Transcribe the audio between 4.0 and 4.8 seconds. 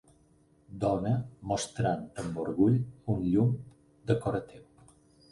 decoratiu